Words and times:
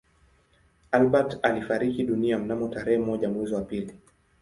Albert 0.91 1.37
alifariki 1.43 2.03
dunia 2.03 2.39
mnamo 2.39 2.67
tarehe 2.67 2.97
moja 2.99 3.29
mwezi 3.29 3.53
wa 3.55 3.61
pili 3.61 3.97